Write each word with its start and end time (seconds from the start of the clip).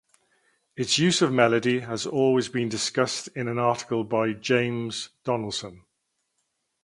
Its 0.75 0.97
use 0.97 1.21
of 1.21 1.31
melody 1.31 1.81
has 1.81 2.07
also 2.07 2.51
been 2.51 2.67
discussed 2.67 3.27
in 3.35 3.47
an 3.47 3.59
article 3.59 4.03
by 4.03 4.33
James 4.33 5.09
Donaldson. 5.23 5.83